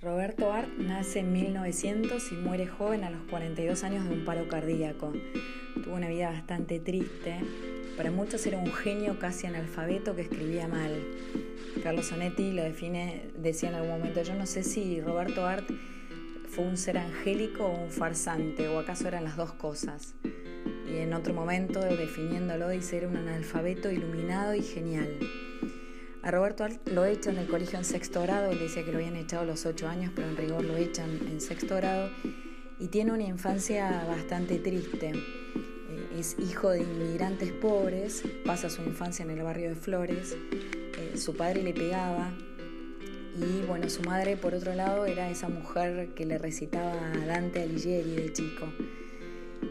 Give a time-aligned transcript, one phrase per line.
[0.00, 4.46] Roberto Art nace en 1900 y muere joven a los 42 años de un paro
[4.46, 5.12] cardíaco.
[5.82, 7.40] Tuvo una vida bastante triste.
[7.96, 11.04] Para muchos era un genio casi analfabeto que escribía mal.
[11.82, 15.68] Carlos Sonetti lo define, decía en algún momento, yo no sé si Roberto Art
[16.48, 20.14] fue un ser angélico o un farsante, o acaso eran las dos cosas.
[20.88, 25.08] Y en otro momento, definiéndolo, dice, era un analfabeto iluminado y genial.
[26.22, 29.42] A Roberto lo echan del colegio en sexto grado, él decía que lo habían echado
[29.42, 32.10] a los ocho años, pero en rigor lo echan en sexto grado,
[32.80, 35.12] y tiene una infancia bastante triste.
[35.12, 41.16] Eh, es hijo de inmigrantes pobres, pasa su infancia en el barrio de Flores, eh,
[41.16, 42.32] su padre le pegaba,
[43.36, 47.62] y bueno, su madre por otro lado era esa mujer que le recitaba a Dante
[47.62, 48.66] Alighieri de chico.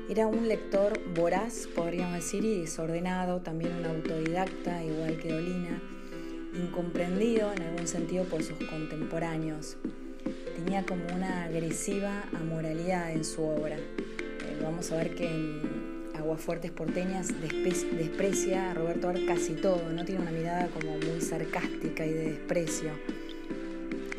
[0.09, 5.81] Era un lector voraz, podríamos decir, y desordenado, también un autodidacta, igual que Dolina
[6.57, 9.77] incomprendido en algún sentido por sus contemporáneos.
[10.55, 13.77] Tenía como una agresiva amoralidad en su obra.
[13.77, 20.03] Eh, vamos a ver que en Aguafuertes Porteñas desprecia a Roberto Art casi todo, no
[20.03, 22.91] tiene una mirada como muy sarcástica y de desprecio.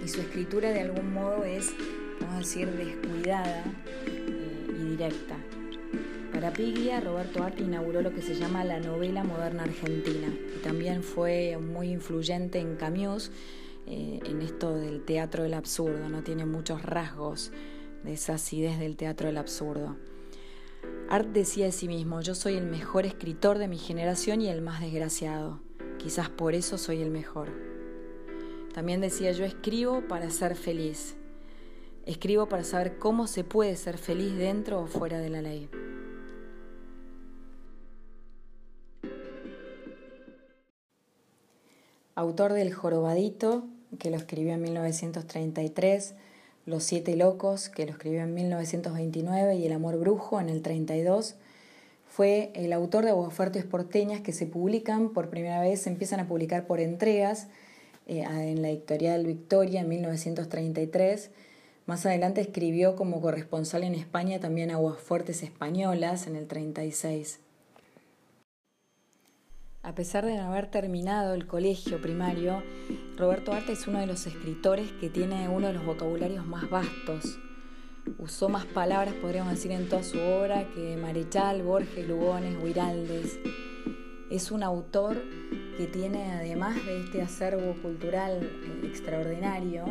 [0.05, 1.73] Y su escritura de algún modo es,
[2.21, 3.65] vamos a decir, descuidada
[4.07, 5.37] eh, y directa.
[6.39, 11.03] Para Piglia, Roberto Art inauguró lo que se llama la novela moderna argentina y también
[11.03, 13.33] fue muy influyente en Camus
[13.89, 17.51] eh, en esto del teatro del absurdo, no tiene muchos rasgos
[18.05, 19.97] de esa acidez del teatro del absurdo.
[21.11, 24.63] Art decía de sí mismo, yo soy el mejor escritor de mi generación y el
[24.63, 25.59] más desgraciado,
[25.99, 27.49] quizás por eso soy el mejor.
[28.73, 31.17] También decía, yo escribo para ser feliz,
[32.07, 35.69] escribo para saber cómo se puede ser feliz dentro o fuera de la ley.
[42.19, 43.65] Autor del Jorobadito,
[44.01, 46.15] que lo escribió en 1933,
[46.67, 51.37] Los Siete Locos, que lo escribió en 1929, y El Amor Brujo en el 32.
[52.09, 56.27] Fue el autor de Aguafuertes Porteñas que se publican por primera vez, se empiezan a
[56.27, 57.47] publicar por entregas
[58.09, 61.31] eh, en la editorial Victoria en 1933.
[61.87, 67.39] Más adelante escribió como corresponsal en España también Aguafuertes Españolas en el 36.
[69.89, 72.63] A pesar de no haber terminado el colegio primario,
[73.17, 77.39] Roberto Arte es uno de los escritores que tiene uno de los vocabularios más vastos.
[78.19, 83.39] Usó más palabras, podríamos decir, en toda su obra que Marechal, Borges, Lugones, Huiraldes.
[84.31, 85.23] Es un autor
[85.79, 89.87] que tiene, además de este acervo cultural eh, extraordinario,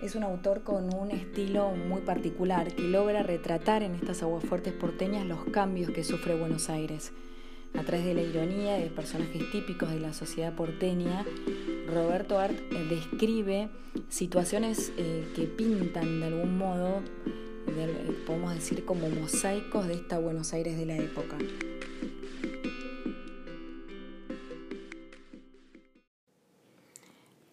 [0.00, 5.26] es un autor con un estilo muy particular que logra retratar en estas aguafuertes porteñas
[5.26, 7.12] los cambios que sufre Buenos Aires
[7.74, 11.24] a través de la ironía de personajes típicos de la sociedad porteña,
[11.86, 13.68] Roberto Art eh, describe
[14.08, 17.02] situaciones eh, que pintan de algún modo,
[18.26, 21.36] podemos decir, como mosaicos de esta Buenos Aires de la época.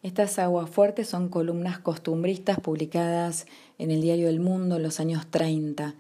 [0.02, 3.48] Estas aguafuertes son columnas costumbristas publicadas
[3.80, 5.96] en el diario El Mundo en los años 30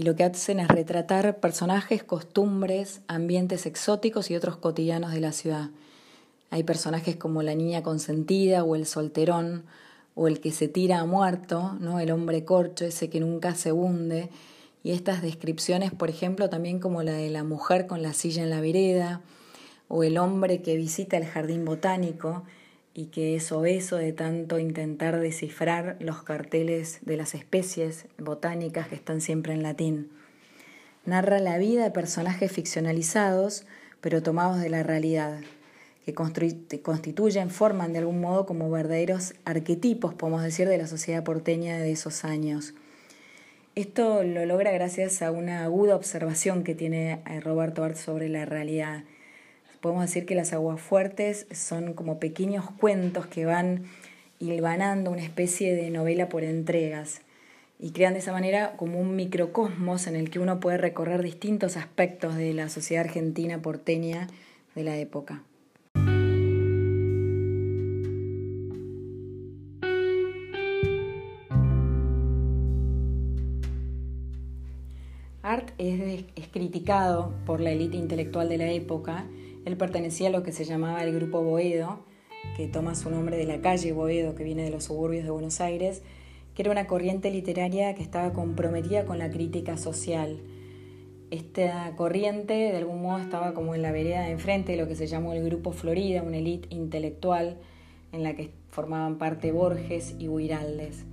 [0.00, 5.30] y lo que hacen es retratar personajes, costumbres, ambientes exóticos y otros cotidianos de la
[5.30, 5.68] ciudad.
[6.48, 9.64] Hay personajes como la niña consentida o el solterón
[10.14, 12.00] o el que se tira a muerto, ¿no?
[12.00, 14.30] el hombre corcho, ese que nunca se hunde,
[14.82, 18.48] y estas descripciones, por ejemplo, también como la de la mujer con la silla en
[18.48, 19.20] la vereda,
[19.88, 22.44] o el hombre que visita el jardín botánico,
[22.94, 28.96] y que es obeso de tanto intentar descifrar los carteles de las especies botánicas que
[28.96, 30.10] están siempre en latín.
[31.04, 33.64] Narra la vida de personajes ficcionalizados,
[34.00, 35.40] pero tomados de la realidad,
[36.04, 36.14] que
[36.82, 41.92] constituyen, forman de algún modo como verdaderos arquetipos, podemos decir, de la sociedad porteña de
[41.92, 42.74] esos años.
[43.76, 48.44] Esto lo logra gracias a una aguda observación que tiene eh, Roberto Art sobre la
[48.44, 49.04] realidad
[49.80, 53.84] podemos decir que las aguafuertes son como pequeños cuentos que van
[54.38, 57.22] hilvanando una especie de novela por entregas
[57.78, 61.76] y crean de esa manera como un microcosmos en el que uno puede recorrer distintos
[61.76, 64.28] aspectos de la sociedad argentina porteña
[64.74, 65.42] de la época.
[75.42, 79.24] Art es, es criticado por la élite intelectual de la época
[79.64, 82.00] él pertenecía a lo que se llamaba el Grupo Boedo,
[82.56, 85.60] que toma su nombre de la calle Boedo, que viene de los suburbios de Buenos
[85.60, 86.02] Aires,
[86.54, 90.40] que era una corriente literaria que estaba comprometida con la crítica social.
[91.30, 94.96] Esta corriente de algún modo estaba como en la vereda de enfrente de lo que
[94.96, 97.58] se llamó el Grupo Florida, una élite intelectual
[98.12, 101.04] en la que formaban parte Borges y Huiraldes.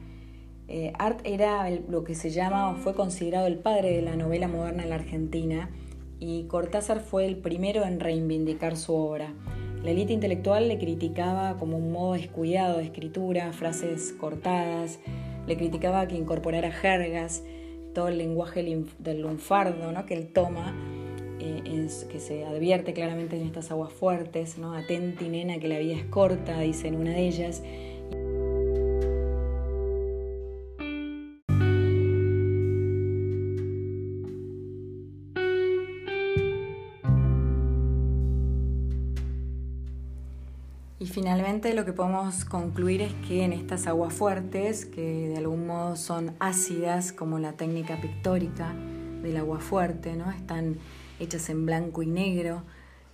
[0.69, 4.47] Eh, Art era lo que se llama o fue considerado el padre de la novela
[4.47, 5.69] moderna en la Argentina
[6.19, 9.33] y Cortázar fue el primero en reivindicar su obra.
[9.83, 14.99] La élite intelectual le criticaba como un modo descuidado de escritura, frases cortadas,
[15.45, 17.43] le criticaba que incorporara jergas,
[17.93, 18.63] todo el lenguaje
[18.99, 20.05] del lunfardo ¿no?
[20.05, 20.75] que él toma,
[21.39, 24.73] eh, que se advierte claramente en estas aguas fuertes, ¿no?
[24.73, 27.63] atenti nena que la vida es corta, dice en una de ellas,
[40.99, 45.67] Y finalmente lo que podemos concluir es que en estas aguas fuertes, que de algún
[45.67, 48.73] modo son ácidas como la técnica pictórica
[49.21, 50.31] del agua fuerte, ¿no?
[50.31, 50.77] están
[51.19, 52.63] hechas en blanco y negro,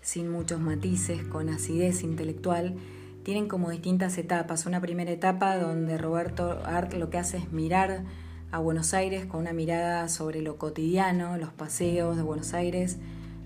[0.02, 2.76] sin muchos matices, con acidez intelectual,
[3.24, 4.66] tienen como distintas etapas.
[4.66, 8.04] Una primera etapa donde Roberto Art lo que hace es mirar
[8.52, 12.98] a Buenos Aires con una mirada sobre lo cotidiano, los paseos de Buenos Aires,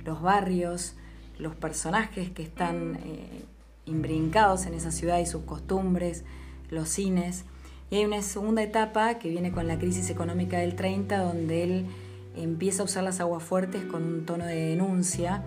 [0.03, 0.95] los barrios,
[1.39, 3.45] los personajes que están eh,
[3.87, 6.23] imbrincados en esa ciudad y sus costumbres,
[6.69, 7.45] los cines.
[7.89, 11.85] Y hay una segunda etapa que viene con la crisis económica del 30, donde él
[12.35, 15.43] empieza a usar las aguas fuertes con un tono de denuncia,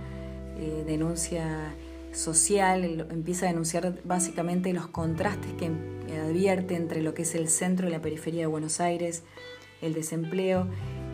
[0.59, 1.75] eh, denuncia
[2.13, 5.71] social, empieza a denunciar básicamente los contrastes que
[6.19, 9.23] advierte entre lo que es el centro y la periferia de Buenos Aires,
[9.81, 10.67] el desempleo,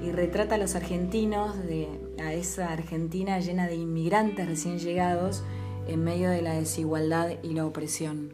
[0.02, 1.88] y retrata a los argentinos, de,
[2.22, 5.42] a esa Argentina llena de inmigrantes recién llegados,
[5.86, 8.32] en medio de la desigualdad y la opresión.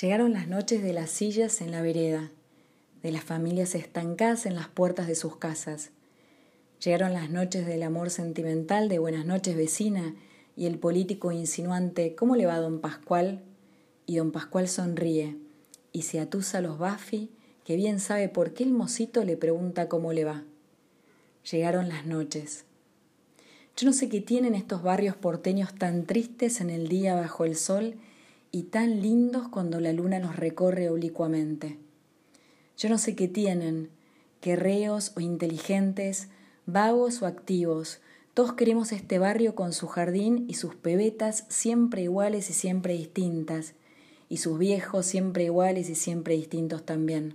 [0.00, 2.32] Llegaron las noches de las sillas en la vereda,
[3.02, 5.90] de las familias estancadas en las puertas de sus casas.
[6.84, 10.16] Llegaron las noches del amor sentimental de Buenas noches vecina
[10.56, 13.42] y el político insinuante ¿Cómo le va don Pascual?
[14.06, 15.36] Y don Pascual sonríe
[15.92, 17.30] y se atusa a los Bafi,
[17.64, 20.42] que bien sabe por qué el mocito le pregunta cómo le va.
[21.50, 22.64] Llegaron las noches.
[23.76, 27.56] Yo no sé qué tienen estos barrios porteños tan tristes en el día bajo el
[27.56, 27.96] sol
[28.50, 31.78] y tan lindos cuando la luna los recorre oblicuamente.
[32.76, 33.90] Yo no sé qué tienen,
[34.40, 36.28] querreos o inteligentes,
[36.66, 38.00] vagos o activos,
[38.34, 43.74] todos queremos este barrio con su jardín y sus pebetas siempre iguales y siempre distintas,
[44.30, 47.34] y sus viejos siempre iguales y siempre distintos también.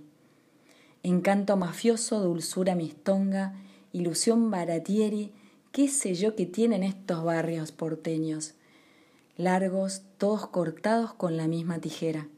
[1.04, 3.54] Encanto mafioso, dulzura mistonga,
[3.98, 5.32] ilusión baratieri,
[5.72, 8.54] qué sé yo que tienen estos barrios porteños.
[9.36, 12.28] Largos, todos cortados con la misma tijera,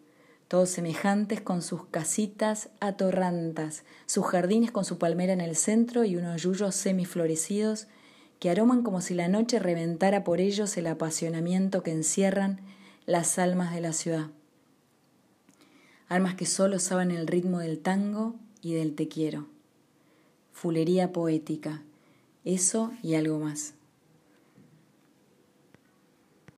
[0.48, 6.16] todos semejantes con sus casitas atorrantas, sus jardines con su palmera en el centro y
[6.16, 7.86] unos yuyos semiflorecidos
[8.38, 12.60] que aroman como si la noche reventara por ellos el apasionamiento que encierran
[13.06, 14.28] las almas de la ciudad.
[16.08, 19.46] Almas que solo saben el ritmo del tango y del te quiero
[20.60, 21.82] fulería poética,
[22.44, 23.72] eso y algo más.